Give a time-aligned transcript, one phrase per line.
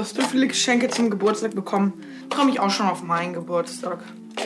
[0.00, 1.92] hast du viele Geschenke zum Geburtstag bekommen?
[2.34, 3.98] Komme ich auch schon auf meinen Geburtstag.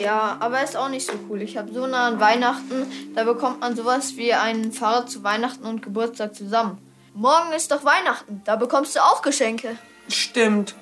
[0.03, 1.43] Ja, aber ist auch nicht so cool.
[1.43, 5.65] Ich habe so nah an Weihnachten, da bekommt man sowas wie einen Fahrrad zu Weihnachten
[5.65, 6.79] und Geburtstag zusammen.
[7.15, 9.77] Morgen ist doch Weihnachten, da bekommst du auch Geschenke.
[10.09, 10.75] Stimmt.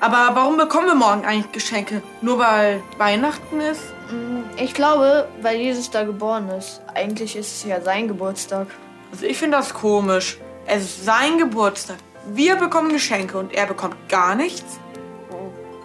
[0.00, 2.02] Aber warum bekommen wir morgen eigentlich Geschenke?
[2.22, 3.82] Nur weil Weihnachten ist?
[4.10, 6.80] Mm, ich glaube, weil Jesus da geboren ist.
[6.94, 8.68] Eigentlich ist es ja sein Geburtstag.
[9.10, 10.38] Also ich finde das komisch.
[10.66, 11.96] Es ist sein Geburtstag.
[12.26, 14.78] Wir bekommen Geschenke und er bekommt gar nichts.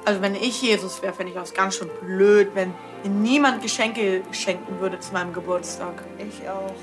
[0.05, 4.79] Also wenn ich Jesus wäre, fände ich das ganz schön blöd, wenn niemand Geschenke schenken
[4.79, 6.03] würde zu meinem Geburtstag.
[6.17, 6.73] Ich auch.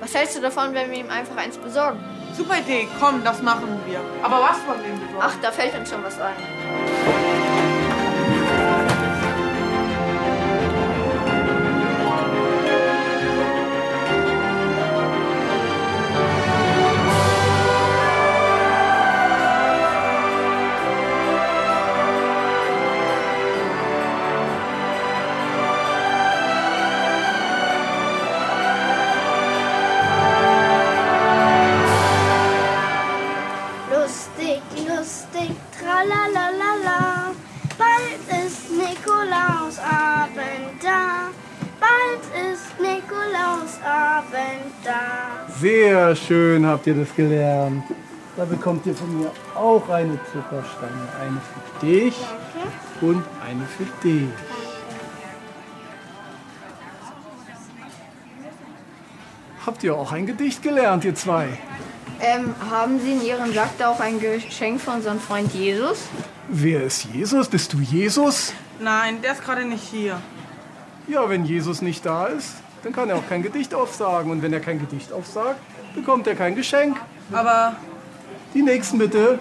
[0.00, 1.98] Was hältst du davon, wenn wir ihm einfach eins besorgen?
[2.34, 4.00] Super Idee, komm, das machen wir.
[4.22, 5.18] Aber was wollen wir ihm besorgen?
[5.20, 7.17] Ach, da fällt uns schon was ein.
[35.08, 37.32] Lustig, tralalala.
[37.78, 41.30] Bald ist Nikolausabend da.
[41.80, 45.46] Bald ist Nikolausabend da.
[45.58, 47.84] Sehr schön habt ihr das gelernt.
[48.36, 51.08] Da bekommt ihr von mir auch eine Zuckerstange.
[51.18, 52.14] Eine für dich
[53.00, 54.28] und eine für dich.
[59.64, 61.56] Habt ihr auch ein Gedicht gelernt, ihr zwei?
[62.20, 66.02] Ähm, haben Sie in Ihrem Sack da auch ein Geschenk für unseren Freund Jesus?
[66.48, 67.48] Wer ist Jesus?
[67.48, 68.52] Bist du Jesus?
[68.80, 70.20] Nein, der ist gerade nicht hier.
[71.06, 74.30] Ja, wenn Jesus nicht da ist, dann kann er auch kein Gedicht aufsagen.
[74.30, 75.60] Und wenn er kein Gedicht aufsagt,
[75.94, 76.96] bekommt er kein Geschenk.
[77.32, 77.76] Aber
[78.54, 79.38] Die nächsten bitte.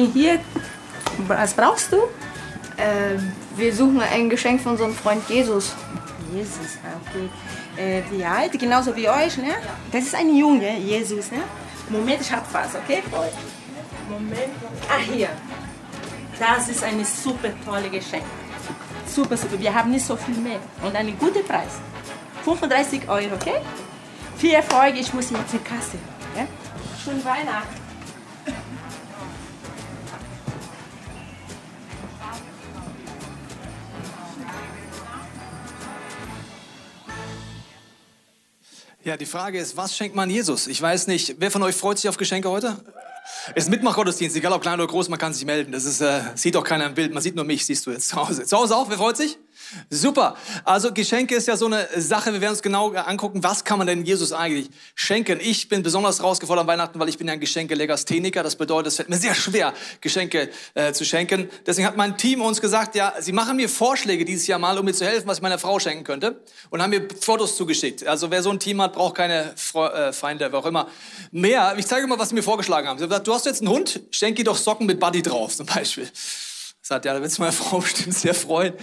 [0.00, 0.40] Bin hier.
[1.26, 1.96] Was brauchst du?
[2.78, 5.74] Ähm, wir suchen ein Geschenk für unseren Freund Jesus.
[6.32, 7.28] Jesus, ah, okay.
[7.76, 8.58] Äh, wie alt?
[8.58, 9.54] Genauso wie euch, ne?
[9.92, 11.42] Das ist ein Junge, Jesus, ne?
[11.88, 13.02] Moment, ich hab was, okay?
[13.10, 13.32] Freund?
[14.08, 14.52] Moment.
[14.88, 15.28] Ah, hier.
[16.38, 18.24] Das ist ein super tolle Geschenk.
[19.06, 19.58] Super, super.
[19.58, 20.60] Wir haben nicht so viel mehr.
[20.82, 21.80] Und einen guten Preis.
[22.44, 23.60] 35 Euro, okay?
[24.38, 25.98] Viel Erfolg, ich muss jetzt in die Kasse.
[26.36, 26.46] Ja?
[27.04, 27.89] Schöne Weihnachten.
[39.10, 40.68] Ja, die Frage ist, was schenkt man Jesus?
[40.68, 42.76] Ich weiß nicht, wer von euch freut sich auf Geschenke heute?
[43.56, 45.72] Es ist Mitmachgottesdienst, egal ob klein oder groß, man kann sich melden.
[45.72, 48.10] Das ist, äh, sieht doch keiner im Bild, man sieht nur mich, siehst du jetzt
[48.10, 48.44] zu Hause.
[48.44, 49.36] Zu Hause auch, wer freut sich?
[49.88, 50.36] Super.
[50.64, 53.86] Also Geschenke ist ja so eine Sache, wir werden uns genau angucken, was kann man
[53.86, 55.38] denn Jesus eigentlich schenken.
[55.40, 58.42] Ich bin besonders herausgefordert an Weihnachten, weil ich bin ja ein Geschenke-Legastheniker.
[58.42, 61.48] Das bedeutet, es fällt mir sehr schwer, Geschenke äh, zu schenken.
[61.66, 64.84] Deswegen hat mein Team uns gesagt, ja, sie machen mir Vorschläge dieses Jahr mal, um
[64.84, 66.42] mir zu helfen, was ich meiner Frau schenken könnte.
[66.70, 68.06] Und haben mir Fotos zugeschickt.
[68.06, 70.88] Also wer so ein Team hat, braucht keine Fre äh, Feinde, wer auch immer.
[71.30, 72.98] Mehr, ich zeige mal, was sie mir vorgeschlagen haben.
[72.98, 75.54] Sie haben gesagt, du hast jetzt einen Hund, schenk ihr doch Socken mit Buddy drauf,
[75.54, 76.10] zum Beispiel.
[76.82, 78.74] Sagt, ja, da wird sich meine Frau bestimmt sehr freuen.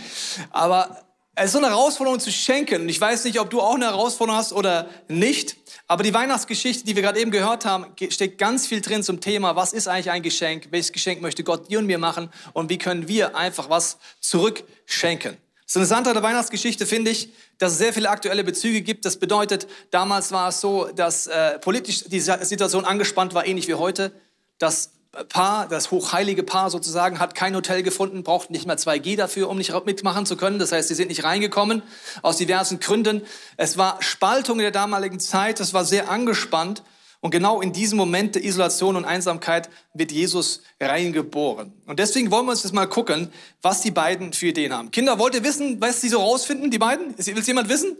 [0.51, 1.07] Aber
[1.39, 2.81] es ist so eine Herausforderung zu schenken.
[2.81, 5.55] Und ich weiß nicht, ob du auch eine Herausforderung hast oder nicht.
[5.87, 9.55] Aber die Weihnachtsgeschichte, die wir gerade eben gehört haben, steckt ganz viel drin zum Thema,
[9.55, 10.67] was ist eigentlich ein Geschenk?
[10.71, 12.29] Welches Geschenk möchte Gott dir und mir machen?
[12.53, 15.37] Und wie können wir einfach was zurückschenken?
[15.67, 19.05] Das Interessante an der Weihnachtsgeschichte finde ich, dass es sehr viele aktuelle Bezüge gibt.
[19.05, 23.73] Das bedeutet, damals war es so, dass äh, politisch die Situation angespannt war, ähnlich wie
[23.75, 24.11] heute.
[24.59, 24.91] Das
[25.29, 29.57] Paar, das hochheilige Paar sozusagen, hat kein Hotel gefunden, braucht nicht mehr 2G dafür, um
[29.57, 30.59] nicht mitmachen zu können.
[30.59, 31.81] Das heißt, sie sind nicht reingekommen,
[32.21, 33.21] aus diversen Gründen.
[33.55, 36.83] Es war Spaltung in der damaligen Zeit, es war sehr angespannt.
[37.19, 41.73] Und genau in diesem Moment der Isolation und Einsamkeit wird Jesus reingeboren.
[41.87, 43.31] Und deswegen wollen wir uns jetzt mal gucken,
[43.61, 44.91] was die beiden für Ideen haben.
[44.91, 47.17] Kinder, wollt ihr wissen, was sie so rausfinden, die beiden?
[47.17, 47.97] Will es jemand wissen?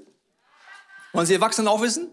[1.13, 2.09] Wollen Sie Erwachsenen auch wissen?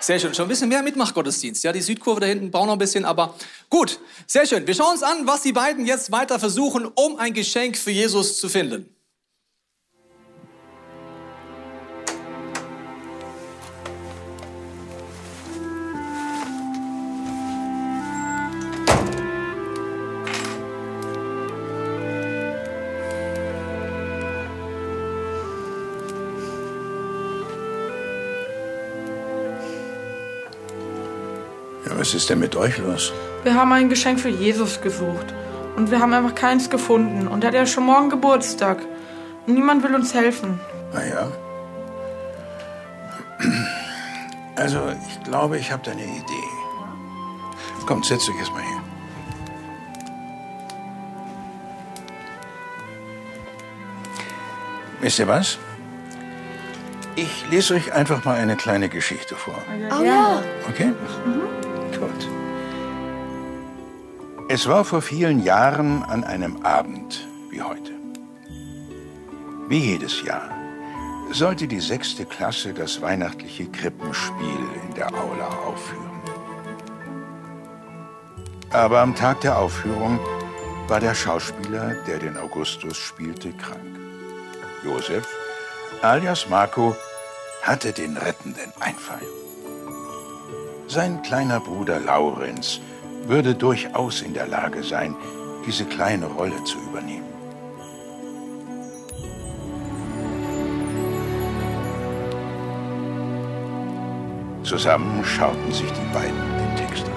[0.00, 0.34] Sehr schön.
[0.34, 1.62] Schon ein bisschen mehr Mitmachgottesdienst.
[1.62, 3.34] Ja, die Südkurve da hinten braucht noch ein bisschen, aber
[3.68, 4.00] gut.
[4.26, 4.66] Sehr schön.
[4.66, 8.38] Wir schauen uns an, was die beiden jetzt weiter versuchen, um ein Geschenk für Jesus
[8.38, 8.88] zu finden.
[32.00, 33.12] Was ist denn mit euch los?
[33.42, 35.34] Wir haben ein Geschenk für Jesus gesucht.
[35.76, 37.28] Und wir haben einfach keins gefunden.
[37.28, 38.78] Und er hat ja schon morgen Geburtstag.
[39.46, 40.58] Und niemand will uns helfen.
[40.94, 41.30] Na ja.
[44.56, 46.48] Also, ich glaube, ich habe da eine Idee.
[47.84, 48.80] Kommt, setz dich erst mal hier.
[55.02, 55.58] Wisst ihr was?
[57.16, 59.62] Ich lese euch einfach mal eine kleine Geschichte vor.
[59.90, 60.42] Oh ja.
[60.66, 60.94] Okay?
[61.98, 62.28] Gut.
[64.48, 67.92] Es war vor vielen Jahren an einem Abend wie heute.
[69.68, 70.50] Wie jedes Jahr
[71.30, 76.10] sollte die sechste Klasse das weihnachtliche Krippenspiel in der Aula aufführen.
[78.72, 80.18] Aber am Tag der Aufführung
[80.88, 83.98] war der Schauspieler, der den Augustus spielte, krank.
[84.84, 85.26] Josef,
[86.02, 86.96] alias Marco,
[87.62, 89.22] hatte den rettenden Einfall.
[90.92, 92.80] Sein kleiner Bruder Laurenz
[93.28, 95.14] würde durchaus in der Lage sein,
[95.64, 97.28] diese kleine Rolle zu übernehmen.
[104.64, 107.12] Zusammen schauten sich die beiden den Text an.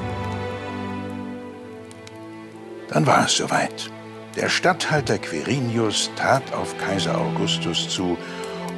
[2.89, 3.89] Dann war es soweit.
[4.35, 8.19] Der Statthalter Quirinius tat auf Kaiser Augustus zu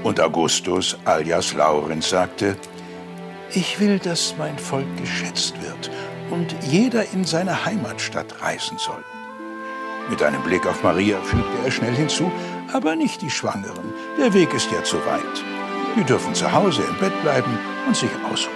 [0.04, 2.56] und Augustus alias Laurenz sagte,
[3.54, 5.92] ich will, dass mein Volk geschätzt wird
[6.32, 9.04] und jeder in seine Heimatstadt reisen soll.
[10.10, 12.32] Mit einem Blick auf Maria fügte er schnell hinzu,
[12.72, 13.94] aber nicht die Schwangeren.
[14.20, 15.44] Der Weg ist ja zu weit.
[15.96, 17.58] Die dürfen zu Hause im Bett bleiben
[17.88, 18.56] und sich ausruhen.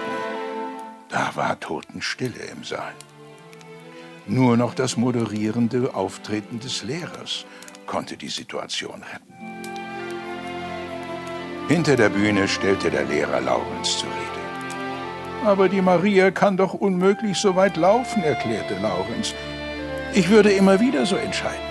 [1.08, 2.92] Da war Totenstille im Saal.
[4.26, 7.46] Nur noch das moderierende Auftreten des Lehrers
[7.86, 9.34] konnte die Situation retten.
[11.66, 14.39] Hinter der Bühne stellte der Lehrer Laurenz zur Rede.
[15.44, 19.34] Aber die Maria kann doch unmöglich so weit laufen, erklärte Laurenz.
[20.12, 21.70] Ich würde immer wieder so entscheiden.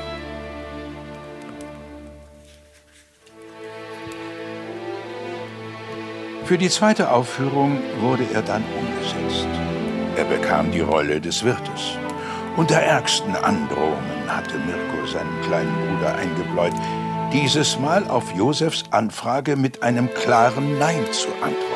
[6.45, 9.47] Für die zweite Aufführung wurde er dann umgesetzt.
[10.15, 11.97] Er bekam die Rolle des Wirtes.
[12.57, 16.73] Unter ärgsten Androhungen hatte Mirko seinen kleinen Bruder eingebläut,
[17.31, 21.68] dieses Mal auf Josefs Anfrage mit einem klaren Nein zu antworten.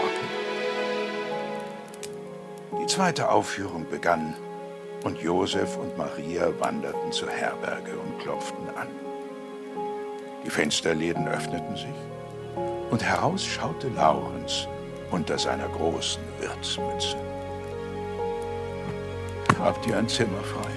[2.93, 4.35] Zweite Aufführung begann
[5.03, 8.87] und Josef und Maria wanderten zur Herberge und klopften an.
[10.45, 11.95] Die Fensterläden öffneten sich
[12.91, 14.67] und heraus schaute Laurenz
[15.09, 17.17] unter seiner großen Wirtsmütze.
[19.59, 20.71] Habt ihr ein Zimmer frei?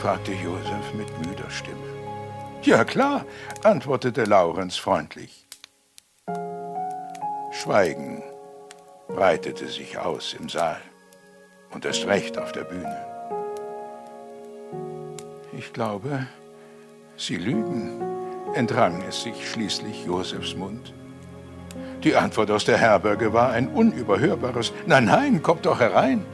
[0.00, 1.88] fragte Josef mit müder Stimme.
[2.62, 3.24] Ja klar,
[3.64, 5.48] antwortete Laurenz freundlich.
[7.50, 8.22] Schweigen
[9.08, 10.80] breitete sich aus im Saal
[11.70, 12.96] und erst recht auf der Bühne.
[15.52, 16.26] Ich glaube,
[17.16, 18.00] Sie lügen,
[18.54, 20.94] entrang es sich schließlich Josefs Mund.
[22.04, 26.24] Die Antwort aus der Herberge war ein unüberhörbares Nein, nein, kommt doch herein.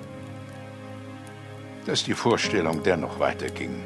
[1.86, 3.82] Dass die Vorstellung dennoch weiterging,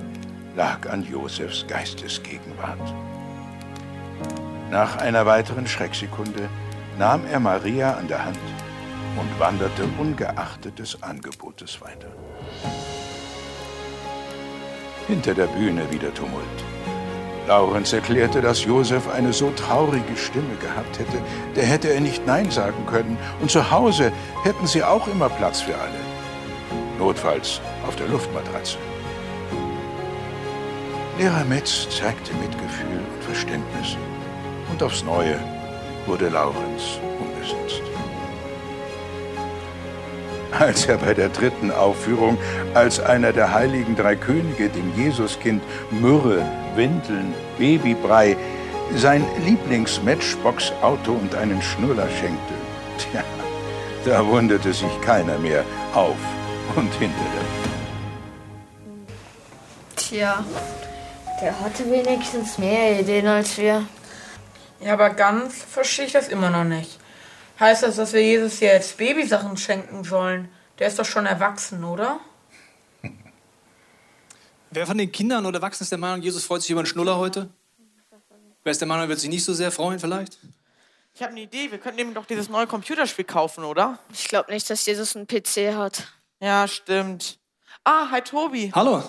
[0.56, 2.94] lag an Josefs Geistesgegenwart.
[4.70, 6.48] Nach einer weiteren Schrecksekunde
[6.98, 8.38] nahm er Maria an der Hand
[9.18, 12.08] und wanderte ungeachtet des Angebotes weiter.
[15.06, 16.44] Hinter der Bühne wieder Tumult.
[17.48, 21.18] Laurenz erklärte, dass Josef eine so traurige Stimme gehabt hätte,
[21.56, 23.16] der hätte er nicht Nein sagen können.
[23.40, 24.12] Und zu Hause
[24.44, 26.00] hätten sie auch immer Platz für alle.
[26.98, 28.76] Notfalls auf der Luftmatratze.
[31.18, 33.96] Lehrer Metz zeigte Mitgefühl und Verständnis.
[34.70, 35.38] Und aufs Neue
[36.06, 37.87] wurde Laurenz umgesetzt.
[40.50, 42.38] Als er bei der dritten Aufführung
[42.74, 46.42] als einer der heiligen drei Könige dem Jesuskind Myrrhe,
[46.74, 48.36] Windeln, Babybrei,
[48.96, 52.54] sein Lieblings-Matchbox-Auto und einen Schnuller schenkte,
[52.98, 53.22] tja,
[54.04, 55.64] da wunderte sich keiner mehr
[55.94, 56.16] auf
[56.76, 57.42] und hinter der
[59.96, 60.44] Tja,
[61.42, 63.84] der hatte wenigstens mehr Ideen als wir.
[64.80, 66.97] Ja, aber ganz verstehe ich das immer noch nicht.
[67.60, 70.48] Heißt das, dass wir Jesus jetzt Babysachen schenken sollen?
[70.78, 72.20] Der ist doch schon erwachsen, oder?
[74.70, 77.16] Wer von den Kindern oder Erwachsenen ist der Meinung, Jesus freut sich über einen Schnuller
[77.16, 77.48] heute?
[78.62, 80.38] Wer ist der Meinung, er wird sich nicht so sehr freuen vielleicht?
[81.14, 81.70] Ich habe eine Idee.
[81.70, 83.98] Wir könnten ihm doch dieses neue Computerspiel kaufen, oder?
[84.12, 86.06] Ich glaube nicht, dass Jesus einen PC hat.
[86.40, 87.40] Ja, stimmt.
[87.82, 88.70] Ah, hi Tobi.
[88.72, 89.02] Hallo.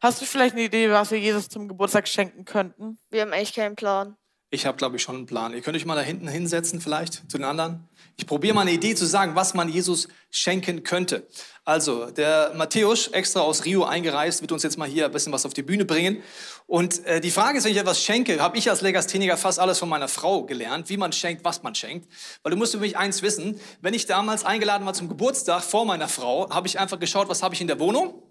[0.00, 2.98] Hast du vielleicht eine Idee, was wir Jesus zum Geburtstag schenken könnten?
[3.10, 4.16] Wir haben echt keinen Plan.
[4.50, 5.54] Ich habe, glaube ich, schon einen Plan.
[5.54, 7.88] Ihr könnt euch mal da hinten hinsetzen, vielleicht zu den anderen.
[8.16, 11.26] Ich probiere mal eine Idee zu sagen, was man Jesus schenken könnte.
[11.64, 15.46] Also, der Matthäus, extra aus Rio eingereist, wird uns jetzt mal hier ein bisschen was
[15.46, 16.22] auf die Bühne bringen.
[16.66, 19.78] Und äh, die Frage ist, wenn ich etwas schenke, habe ich als Legastheniker fast alles
[19.78, 22.08] von meiner Frau gelernt, wie man schenkt, was man schenkt.
[22.42, 26.08] Weil du musst mich eins wissen, wenn ich damals eingeladen war zum Geburtstag vor meiner
[26.08, 28.22] Frau, habe ich einfach geschaut, was habe ich in der Wohnung,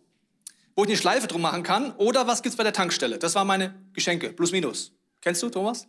[0.76, 3.18] wo ich eine Schleife drum machen kann, oder was gibt's bei der Tankstelle.
[3.18, 4.92] Das waren meine Geschenke, plus minus.
[5.22, 5.88] Kennst du, Thomas?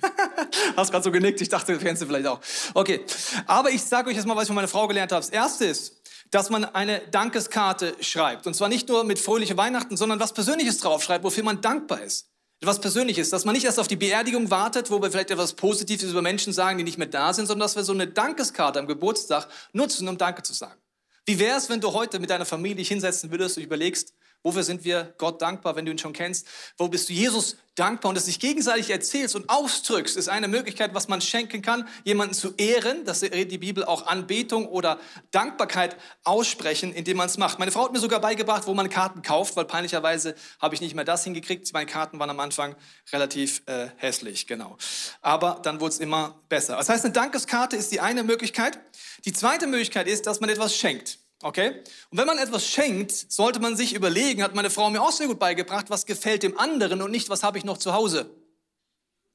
[0.78, 2.40] Hast gerade so genickt, ich dachte, kennst du vielleicht auch.
[2.72, 3.04] Okay,
[3.46, 5.20] aber ich sage euch jetzt mal, was ich von meiner Frau gelernt habe.
[5.20, 5.94] Das erste ist,
[6.30, 8.46] dass man eine Dankeskarte schreibt.
[8.46, 12.28] Und zwar nicht nur mit fröhliche Weihnachten, sondern was Persönliches draufschreibt, wofür man dankbar ist.
[12.60, 16.10] Was Persönliches, dass man nicht erst auf die Beerdigung wartet, wo wir vielleicht etwas Positives
[16.10, 18.86] über Menschen sagen, die nicht mehr da sind, sondern dass wir so eine Dankeskarte am
[18.86, 20.80] Geburtstag nutzen, um Danke zu sagen.
[21.24, 24.14] Wie wäre es, wenn du heute mit deiner Familie dich hinsetzen würdest und überlegst,
[24.44, 26.46] Wofür sind wir Gott dankbar, wenn du ihn schon kennst?
[26.76, 28.10] Wo bist du Jesus dankbar?
[28.10, 32.34] Und das sich gegenseitig erzählst und ausdrückst, ist eine Möglichkeit, was man schenken kann, jemanden
[32.34, 33.04] zu ehren.
[33.04, 35.00] Das redet die Bibel auch Anbetung oder
[35.32, 37.58] Dankbarkeit aussprechen, indem man es macht.
[37.58, 40.94] Meine Frau hat mir sogar beigebracht, wo man Karten kauft, weil peinlicherweise habe ich nicht
[40.94, 41.72] mehr das hingekriegt.
[41.72, 42.76] Meine Karten waren am Anfang
[43.12, 44.76] relativ äh, hässlich, genau.
[45.20, 46.76] Aber dann wurde es immer besser.
[46.76, 48.78] Das heißt, eine Dankeskarte ist die eine Möglichkeit.
[49.24, 51.18] Die zweite Möglichkeit ist, dass man etwas schenkt.
[51.42, 51.82] Okay?
[52.10, 55.28] Und wenn man etwas schenkt, sollte man sich überlegen, hat meine Frau mir auch sehr
[55.28, 58.30] gut beigebracht, was gefällt dem anderen und nicht, was habe ich noch zu Hause.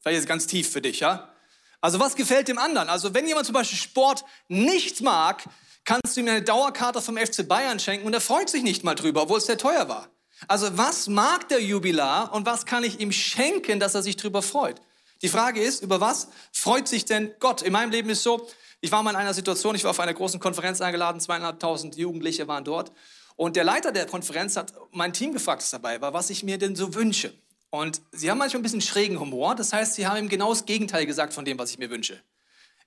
[0.02, 1.34] Vielleicht ist ganz tief für dich, ja?
[1.80, 2.90] Also was gefällt dem anderen?
[2.90, 5.44] Also wenn jemand zum Beispiel Sport nicht mag,
[5.86, 8.96] kannst du ihm eine Dauerkarte vom FC Bayern schenken und er freut sich nicht mal
[8.96, 10.10] drüber, obwohl es sehr teuer war.
[10.48, 14.42] Also was mag der Jubilar und was kann ich ihm schenken, dass er sich drüber
[14.42, 14.82] freut?
[15.22, 17.62] Die Frage ist, über was freut sich denn Gott?
[17.62, 18.48] In meinem Leben ist so,
[18.84, 22.50] ich war mal in einer Situation, ich war auf einer großen Konferenz eingeladen, zweieinhalbtausend Jugendliche
[22.50, 22.92] waren dort.
[23.38, 26.58] Und der Leiter der Konferenz hat mein Team gefragt, das dabei war, was ich mir
[26.58, 27.34] denn so wünsche.
[27.70, 29.56] Und sie haben manchmal ein bisschen schrägen Humor.
[29.56, 32.22] Das heißt, sie haben ihm genau das Gegenteil gesagt von dem, was ich mir wünsche.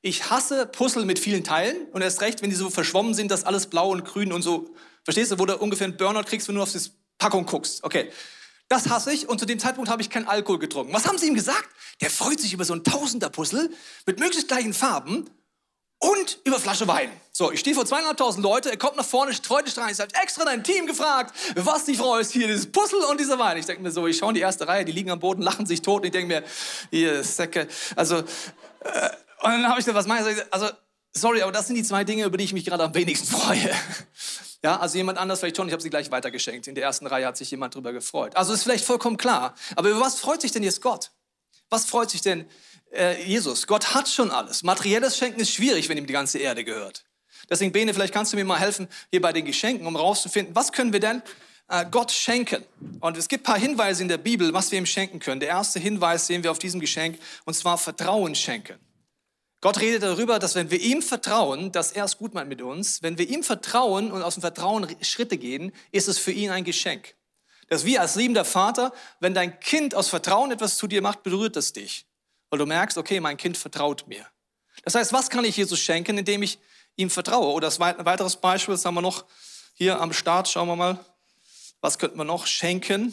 [0.02, 3.44] Ich hasse Puzzle mit vielen Teilen und erst recht, wenn die so verschwommen sind, dass
[3.44, 4.68] alles blau und grün und so.
[5.02, 7.82] Verstehst du, wo du ungefähr einen Burnout kriegst, wenn du auf das Packung guckst.
[7.82, 8.10] Okay.
[8.68, 10.92] Das hasse ich und zu dem Zeitpunkt habe ich keinen Alkohol getrunken.
[10.92, 11.70] Was haben sie ihm gesagt?
[12.02, 13.70] Der freut sich über so ein Tausender-Puzzle
[14.04, 15.30] mit möglichst gleichen Farben
[15.98, 17.10] und über Flasche Wein.
[17.32, 20.14] So, ich stehe vor zweieinhalbtausend Leute, er kommt nach vorne, streut dich rein, ich sage,
[20.22, 23.56] extra dein Team gefragt, was die Frau ist, hier dieses Puzzle und dieser Wein.
[23.56, 25.66] Ich denke mir so, ich schaue in die erste Reihe, die liegen am Boden, lachen
[25.66, 26.44] sich tot und ich denke mir,
[26.90, 29.10] ihr Säcke, also, äh,
[29.42, 30.38] und dann habe ich gesagt, was meine ich?
[30.50, 30.68] Also,
[31.12, 33.70] sorry, aber das sind die zwei Dinge, über die ich mich gerade am wenigsten freue.
[34.64, 36.66] Ja, also jemand anders vielleicht schon, ich habe sie gleich weitergeschenkt.
[36.66, 38.34] In der ersten Reihe hat sich jemand drüber gefreut.
[38.36, 39.54] Also ist vielleicht vollkommen klar.
[39.76, 41.12] Aber über was freut sich denn jetzt Gott?
[41.70, 42.46] Was freut sich denn
[42.92, 43.66] äh, Jesus.
[43.66, 44.62] Gott hat schon alles.
[44.62, 47.04] Materielles Schenken ist schwierig, wenn ihm die ganze Erde gehört.
[47.50, 50.73] Deswegen, Bene, vielleicht kannst du mir mal helfen hier bei den Geschenken, um rauszufinden, was
[50.73, 51.23] können wir denn
[51.68, 52.64] äh, Gott schenken?
[53.00, 55.40] Und es gibt ein paar Hinweise in der Bibel, was wir ihm schenken können.
[55.40, 58.78] Der erste Hinweis sehen wir auf diesem Geschenk, und zwar Vertrauen schenken.
[59.61, 63.02] Gott redet darüber, dass wenn wir ihm vertrauen, dass er es gut meint mit uns,
[63.02, 66.62] wenn wir ihm vertrauen und aus dem Vertrauen Schritte gehen, ist es für ihn ein
[66.62, 67.15] Geschenk.
[67.68, 71.23] Das ist wie als liebender Vater, wenn dein Kind aus Vertrauen etwas zu dir macht,
[71.23, 72.06] berührt es dich
[72.50, 74.26] weil du merkst, okay, mein Kind vertraut mir.
[74.85, 76.58] Das heißt, was kann ich Jesus schenken, indem ich
[76.96, 77.52] ihm vertraue?
[77.52, 79.25] Oder ein weiteres Beispiel, das haben wir noch
[79.75, 81.04] hier am Start, schauen wir mal,
[81.80, 83.12] was könnten wir noch schenken?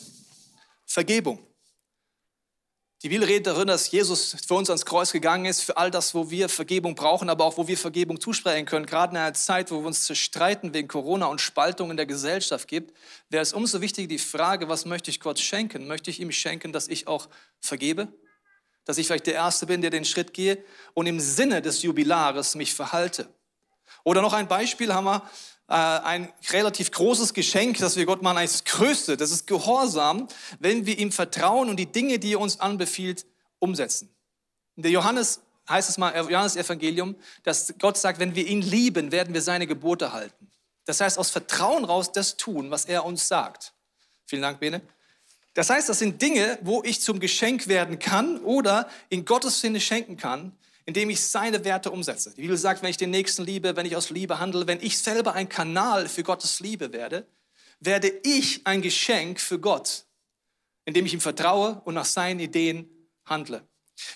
[0.85, 1.45] Vergebung.
[3.03, 6.15] Die Bibel redet darüber, dass Jesus für uns ans Kreuz gegangen ist, für all das,
[6.15, 8.85] wo wir Vergebung brauchen, aber auch wo wir Vergebung zusprechen können.
[8.85, 12.65] Gerade in einer Zeit, wo wir uns zerstreiten wegen Corona und Spaltung in der Gesellschaft
[12.69, 12.95] gibt,
[13.29, 15.85] wäre es umso wichtiger die Frage, was möchte ich Gott schenken?
[15.85, 17.27] Möchte ich ihm schenken, dass ich auch
[17.59, 18.07] vergebe?
[18.85, 22.55] dass ich vielleicht der Erste bin, der den Schritt gehe und im Sinne des Jubilares
[22.55, 23.27] mich verhalte.
[24.03, 25.29] Oder noch ein Beispiel haben wir,
[25.67, 30.27] äh, ein relativ großes Geschenk, das wir Gott machen, eigentlich das Größte, das ist Gehorsam,
[30.59, 33.25] wenn wir ihm vertrauen und die Dinge, die er uns anbefiehlt,
[33.59, 34.09] umsetzen.
[34.75, 39.11] In der Johannes heißt es mal, Johannes Evangelium, dass Gott sagt, wenn wir ihn lieben,
[39.11, 40.51] werden wir seine Gebote halten.
[40.85, 43.73] Das heißt, aus Vertrauen raus das tun, was er uns sagt.
[44.25, 44.81] Vielen Dank, Bene.
[45.53, 49.79] Das heißt, das sind Dinge, wo ich zum Geschenk werden kann oder in Gottes Sinne
[49.79, 52.33] schenken kann, indem ich seine Werte umsetze.
[52.35, 54.97] Die Bibel sagt, wenn ich den Nächsten liebe, wenn ich aus Liebe handle, wenn ich
[54.97, 57.27] selber ein Kanal für Gottes Liebe werde,
[57.79, 60.05] werde ich ein Geschenk für Gott,
[60.85, 62.89] indem ich ihm vertraue und nach seinen Ideen
[63.25, 63.67] handle.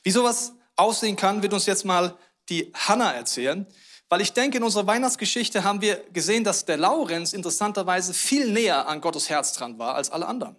[0.03, 2.17] Wie sowas aussehen kann, wird uns jetzt mal
[2.50, 3.65] die Hannah erzählen.
[4.09, 8.88] Weil ich denke, in unserer Weihnachtsgeschichte haben wir gesehen, dass der Laurenz interessanterweise viel näher
[8.88, 10.55] an Gottes Herz dran war als alle anderen.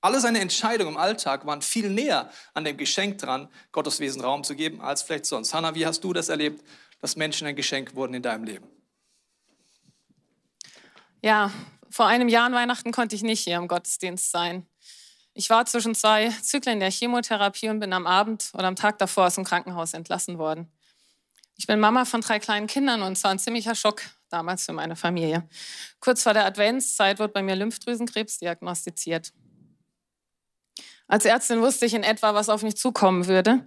[0.00, 4.44] Alle seine Entscheidungen im Alltag waren viel näher an dem Geschenk dran, Gottes Wesen Raum
[4.44, 5.52] zu geben, als vielleicht sonst.
[5.54, 6.64] Hanna, wie hast du das erlebt,
[7.00, 8.68] dass Menschen ein Geschenk wurden in deinem Leben?
[11.20, 11.50] Ja,
[11.90, 14.66] vor einem Jahr an Weihnachten konnte ich nicht hier im Gottesdienst sein.
[15.34, 19.26] Ich war zwischen zwei Zyklen der Chemotherapie und bin am Abend oder am Tag davor
[19.26, 20.70] aus dem Krankenhaus entlassen worden.
[21.56, 24.72] Ich bin Mama von drei kleinen Kindern und es war ein ziemlicher Schock damals für
[24.72, 25.48] meine Familie.
[25.98, 29.32] Kurz vor der Adventszeit wird bei mir Lymphdrüsenkrebs diagnostiziert.
[31.08, 33.66] Als Ärztin wusste ich in etwa, was auf mich zukommen würde.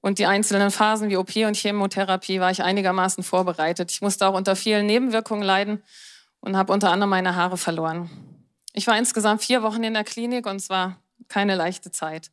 [0.00, 3.90] Und die einzelnen Phasen wie OP und Chemotherapie war ich einigermaßen vorbereitet.
[3.92, 5.82] Ich musste auch unter vielen Nebenwirkungen leiden
[6.40, 8.10] und habe unter anderem meine Haare verloren.
[8.72, 12.30] Ich war insgesamt vier Wochen in der Klinik und es war keine leichte Zeit.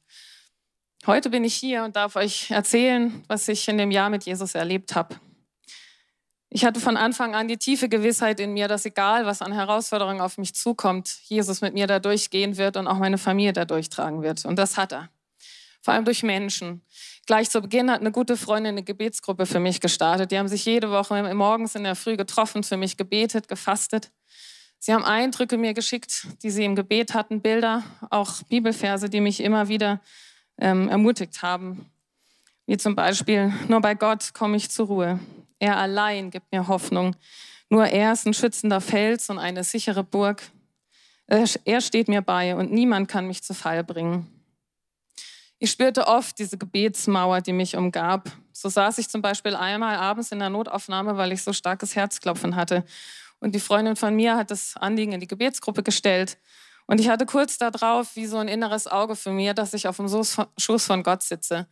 [1.05, 4.55] Heute bin ich hier und darf euch erzählen, was ich in dem Jahr mit Jesus
[4.55, 5.15] erlebt habe.
[6.53, 10.20] Ich hatte von Anfang an die tiefe Gewissheit in mir, dass egal, was an Herausforderungen
[10.20, 14.22] auf mich zukommt, Jesus mit mir da durchgehen wird und auch meine Familie da durchtragen
[14.22, 14.43] wird.
[14.43, 15.08] Und das hat er.
[15.81, 16.81] Vor allem durch Menschen.
[17.25, 20.31] Gleich zu Beginn hat eine gute Freundin eine Gebetsgruppe für mich gestartet.
[20.31, 24.12] Die haben sich jede Woche morgens in der Früh getroffen, für mich gebetet, gefastet.
[24.77, 29.39] Sie haben Eindrücke mir geschickt, die sie im Gebet hatten, Bilder, auch Bibelverse, die mich
[29.39, 30.01] immer wieder
[30.58, 31.89] ähm, ermutigt haben.
[32.65, 35.20] Wie zum Beispiel, nur bei Gott komme ich zur Ruhe.
[35.61, 37.15] Er allein gibt mir Hoffnung.
[37.69, 40.41] Nur er ist ein schützender Fels und eine sichere Burg.
[41.27, 44.27] Er steht mir bei und niemand kann mich zu Fall bringen.
[45.59, 48.31] Ich spürte oft diese Gebetsmauer, die mich umgab.
[48.51, 52.55] So saß ich zum Beispiel einmal abends in der Notaufnahme, weil ich so starkes Herzklopfen
[52.55, 52.83] hatte.
[53.39, 56.39] Und die Freundin von mir hat das Anliegen in die Gebetsgruppe gestellt.
[56.87, 59.97] Und ich hatte kurz darauf wie so ein inneres Auge für mir, dass ich auf
[59.97, 61.67] dem Schoß von Gott sitze.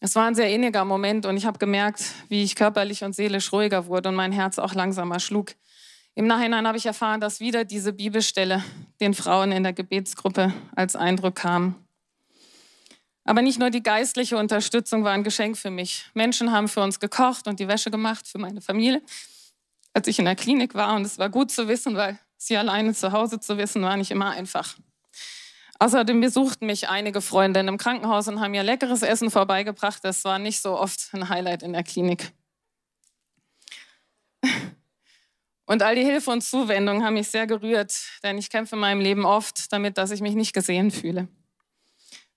[0.00, 3.52] Es war ein sehr inniger Moment und ich habe gemerkt, wie ich körperlich und seelisch
[3.52, 5.54] ruhiger wurde und mein Herz auch langsamer schlug.
[6.14, 8.62] Im Nachhinein habe ich erfahren, dass wieder diese Bibelstelle
[9.00, 11.74] den Frauen in der Gebetsgruppe als Eindruck kam.
[13.24, 16.06] Aber nicht nur die geistliche Unterstützung war ein Geschenk für mich.
[16.14, 19.02] Menschen haben für uns gekocht und die Wäsche gemacht für meine Familie,
[19.92, 20.94] als ich in der Klinik war.
[20.94, 24.10] Und es war gut zu wissen, weil sie alleine zu Hause zu wissen, war nicht
[24.10, 24.76] immer einfach.
[25.80, 30.04] Außerdem besuchten mich einige Freundinnen im Krankenhaus und haben mir leckeres Essen vorbeigebracht.
[30.04, 32.32] Das war nicht so oft ein Highlight in der Klinik.
[35.66, 39.00] Und all die Hilfe und Zuwendung haben mich sehr gerührt, denn ich kämpfe in meinem
[39.00, 41.28] Leben oft damit, dass ich mich nicht gesehen fühle.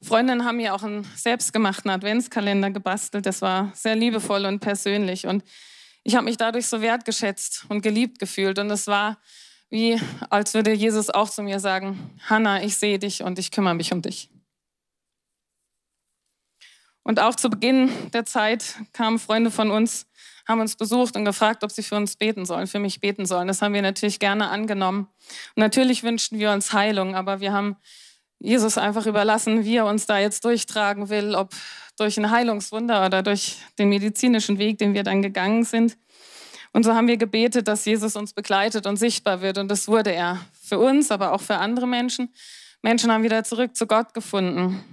[0.03, 3.25] Freundinnen haben mir auch einen selbstgemachten Adventskalender gebastelt.
[3.25, 5.27] Das war sehr liebevoll und persönlich.
[5.27, 5.43] Und
[6.03, 8.59] ich habe mich dadurch so wertgeschätzt und geliebt gefühlt.
[8.59, 9.17] Und es war
[9.71, 13.73] wie als würde Jesus auch zu mir sagen, Hannah, ich sehe dich und ich kümmere
[13.73, 14.29] mich um dich.
[17.03, 20.05] Und auch zu Beginn der Zeit kamen Freunde von uns,
[20.47, 23.47] haben uns besucht und gefragt, ob sie für uns beten sollen, für mich beten sollen.
[23.47, 25.07] Das haben wir natürlich gerne angenommen.
[25.55, 27.77] Und natürlich wünschten wir uns Heilung, aber wir haben
[28.39, 31.53] Jesus einfach überlassen, wie er uns da jetzt durchtragen will, ob
[31.97, 35.97] durch ein Heilungswunder oder durch den medizinischen Weg, den wir dann gegangen sind.
[36.73, 39.57] Und so haben wir gebetet, dass Jesus uns begleitet und sichtbar wird.
[39.57, 42.33] Und das wurde er für uns, aber auch für andere Menschen.
[42.81, 44.83] Menschen haben wieder zurück zu Gott gefunden.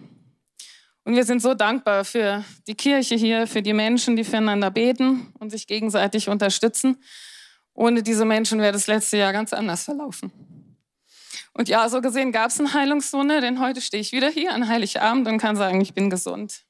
[1.05, 5.33] Und wir sind so dankbar für die Kirche hier, für die Menschen, die füreinander beten
[5.39, 7.03] und sich gegenseitig unterstützen.
[7.73, 10.33] Ohne diese Menschen wäre das letzte Jahr ganz anders verlaufen.
[11.55, 14.69] Und ja, so gesehen gab es eine Heilungswunde, denn heute stehe ich wieder hier an
[14.69, 16.65] Heiligabend und kann sagen, ich bin gesund.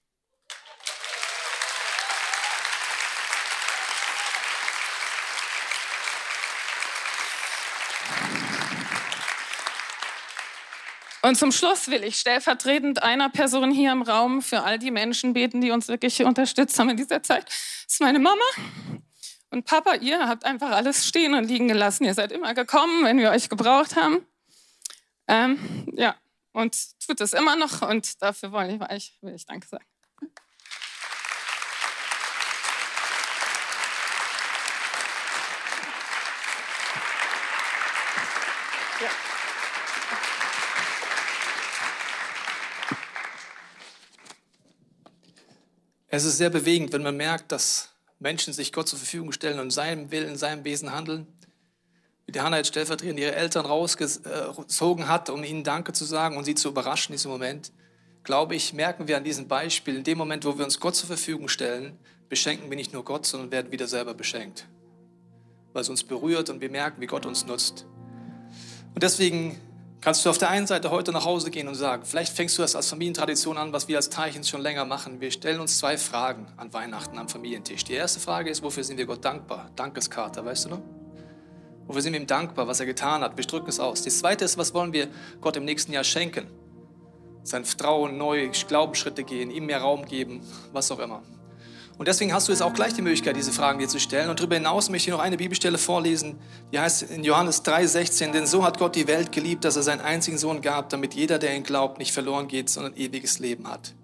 [11.28, 15.34] Und zum Schluss will ich stellvertretend einer Person hier im Raum für all die Menschen
[15.34, 17.44] beten, die uns wirklich unterstützt haben in dieser Zeit.
[17.44, 18.40] Das ist meine Mama.
[19.50, 22.04] Und Papa, ihr habt einfach alles stehen und liegen gelassen.
[22.04, 24.26] Ihr seid immer gekommen, wenn wir euch gebraucht haben.
[25.26, 26.16] Ähm, ja,
[26.52, 26.74] und
[27.06, 27.82] tut es immer noch.
[27.82, 29.84] Und dafür will ich, will ich Danke sagen.
[46.10, 49.70] Es ist sehr bewegend, wenn man merkt, dass Menschen sich Gott zur Verfügung stellen und
[49.70, 51.26] seinem Willen, seinem Wesen handeln.
[52.24, 56.44] Wie die Hannah jetzt stellvertretend ihre Eltern rausgezogen hat, um ihnen Danke zu sagen und
[56.44, 57.72] sie zu überraschen in diesem Moment,
[58.24, 61.06] glaube ich, merken wir an diesem Beispiel, in dem Moment, wo wir uns Gott zur
[61.06, 64.66] Verfügung stellen, beschenken wir nicht nur Gott, sondern werden wieder selber beschenkt.
[65.74, 67.86] Weil es uns berührt und wir merken, wie Gott uns nutzt.
[68.94, 69.60] Und deswegen
[70.00, 72.62] kannst du auf der einen Seite heute nach Hause gehen und sagen, vielleicht fängst du
[72.62, 75.20] das als Familientradition an, was wir als Teichens schon länger machen.
[75.20, 77.84] Wir stellen uns zwei Fragen an Weihnachten am Familientisch.
[77.84, 79.70] Die erste Frage ist, wofür sind wir Gott dankbar?
[79.76, 80.82] Dankeskarte, weißt du noch?
[81.86, 83.36] Wofür sind wir ihm dankbar, was er getan hat?
[83.36, 84.02] Wir drücken es aus.
[84.02, 85.08] Die zweite ist, was wollen wir
[85.40, 86.46] Gott im nächsten Jahr schenken?
[87.44, 91.22] Sein Vertrauen, neue Glaubensschritte gehen, ihm mehr Raum geben, was auch immer.
[91.98, 94.30] Und deswegen hast du jetzt auch gleich die Möglichkeit, diese Fragen dir zu stellen.
[94.30, 96.38] Und darüber hinaus möchte ich noch eine Bibelstelle vorlesen,
[96.72, 100.00] die heißt in Johannes 3,16, denn so hat Gott die Welt geliebt, dass er seinen
[100.00, 103.94] einzigen Sohn gab, damit jeder, der ihn glaubt, nicht verloren geht, sondern ewiges Leben hat.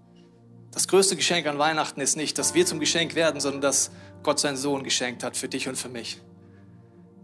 [0.72, 3.92] Das größte Geschenk an Weihnachten ist nicht, dass wir zum Geschenk werden, sondern dass
[4.24, 6.20] Gott seinen Sohn geschenkt hat für dich und für mich.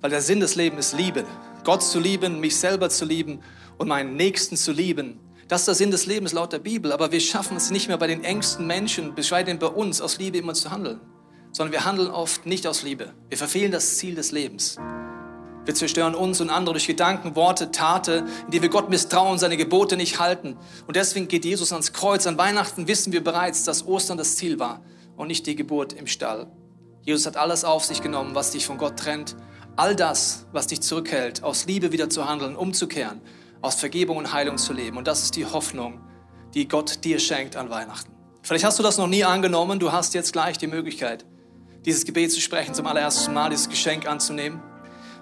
[0.01, 1.25] Weil der Sinn des Lebens ist Liebe.
[1.65, 3.41] Gott zu lieben, mich selber zu lieben
[3.77, 5.19] und meinen Nächsten zu lieben.
[5.51, 6.93] Das ist der Sinn des Lebens laut der Bibel.
[6.93, 10.39] Aber wir schaffen es nicht mehr bei den engsten Menschen, bescheiden bei uns, aus Liebe
[10.39, 11.01] immer zu handeln.
[11.51, 13.15] Sondern wir handeln oft nicht aus Liebe.
[13.29, 14.77] Wir verfehlen das Ziel des Lebens.
[15.65, 19.97] Wir zerstören uns und andere durch Gedanken, Worte, Taten, indem wir Gott misstrauen, seine Gebote
[19.97, 20.57] nicht halten.
[20.87, 22.29] Und deswegen geht Jesus ans Kreuz.
[22.29, 24.83] An Weihnachten wissen wir bereits, dass Ostern das Ziel war
[25.17, 26.47] und nicht die Geburt im Stall.
[27.03, 29.35] Jesus hat alles auf sich genommen, was dich von Gott trennt.
[29.75, 33.21] All das, was dich zurückhält, aus Liebe wieder zu handeln, umzukehren
[33.63, 34.97] aus Vergebung und Heilung zu leben.
[34.97, 36.01] Und das ist die Hoffnung,
[36.55, 38.11] die Gott dir schenkt an Weihnachten.
[38.43, 39.79] Vielleicht hast du das noch nie angenommen.
[39.79, 41.25] Du hast jetzt gleich die Möglichkeit,
[41.85, 44.63] dieses Gebet zu sprechen, zum allerersten Mal dieses Geschenk anzunehmen.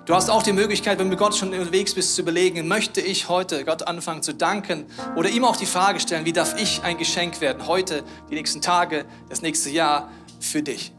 [0.07, 3.29] Du hast auch die Möglichkeit, wenn du Gott schon unterwegs bist, zu überlegen, möchte ich
[3.29, 6.97] heute Gott anfangen zu danken oder ihm auch die Frage stellen, wie darf ich ein
[6.97, 10.95] Geschenk werden, heute, die nächsten Tage, das nächste Jahr für dich.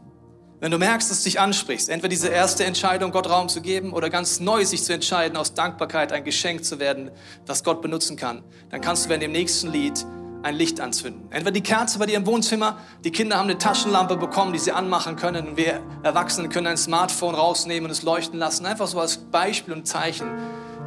[0.60, 3.94] Wenn du merkst, dass es dich ansprichst, entweder diese erste Entscheidung, Gott Raum zu geben
[3.94, 7.10] oder ganz neu sich zu entscheiden, aus Dankbarkeit ein Geschenk zu werden,
[7.46, 10.04] das Gott benutzen kann, dann kannst du während dem nächsten Lied
[10.42, 11.22] ein Licht anzünden.
[11.30, 14.72] Entweder die Kerze bei dir im Wohnzimmer, die Kinder haben eine Taschenlampe bekommen, die sie
[14.72, 18.66] anmachen können und wir Erwachsenen können ein Smartphone rausnehmen und es leuchten lassen.
[18.66, 20.28] Einfach so als Beispiel und Zeichen.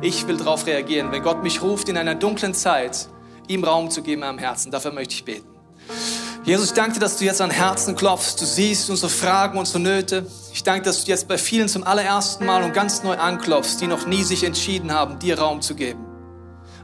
[0.01, 3.07] Ich will darauf reagieren, wenn Gott mich ruft in einer dunklen Zeit,
[3.47, 4.71] ihm Raum zu geben am Herzen.
[4.71, 5.52] Dafür möchte ich beten.
[6.45, 8.35] Jesus, ich danke dir, dass du jetzt an Herzen klopfst.
[8.41, 10.25] Du siehst unsere Fragen, unsere Nöte.
[10.51, 13.87] Ich danke, dass du jetzt bei vielen zum allerersten Mal und ganz neu anklopfst, die
[13.87, 16.05] noch nie sich entschieden haben, dir Raum zu geben.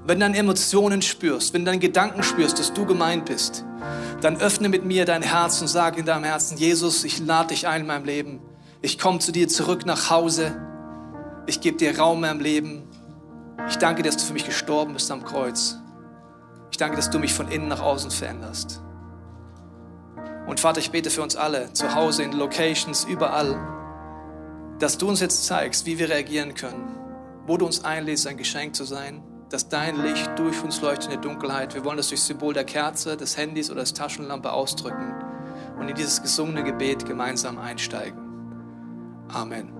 [0.05, 3.65] Wenn du deine Emotionen spürst, wenn du deine Gedanken spürst, dass du gemeint bist,
[4.21, 7.67] dann öffne mit mir dein Herz und sag in deinem Herzen, Jesus, ich lade dich
[7.67, 8.39] ein in meinem Leben.
[8.81, 10.55] Ich komme zu dir zurück nach Hause.
[11.47, 12.83] Ich gebe dir Raum in meinem Leben.
[13.67, 15.75] Ich danke dass du für mich gestorben bist am Kreuz.
[16.71, 18.81] Ich danke, dass du mich von innen nach außen veränderst.
[20.49, 23.55] Und Vater, ich bete für uns alle, zu Hause, in Locations, überall,
[24.79, 26.95] dass du uns jetzt zeigst, wie wir reagieren können,
[27.45, 31.11] wo du uns einlädst, ein Geschenk zu sein, dass dein Licht durch uns leuchtet in
[31.11, 31.75] der Dunkelheit.
[31.75, 35.13] Wir wollen das durch Symbol der Kerze, des Handys oder des Taschenlampe ausdrücken
[35.79, 38.19] und in dieses gesungene Gebet gemeinsam einsteigen.
[39.31, 39.78] Amen.